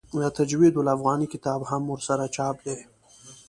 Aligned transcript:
د 0.21 0.23
تجوید 0.37 0.73
الافغاني 0.81 1.27
کتاب 1.33 1.59
هم 1.69 1.83
ورسره 1.93 2.23
چاپ 2.35 2.55
دی. 2.65 2.77